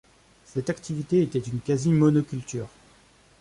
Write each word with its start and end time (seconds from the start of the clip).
Cette 0.45 0.71
activité 0.71 1.21
était 1.21 1.37
une 1.37 1.59
quasi-monoculture. 1.59 2.67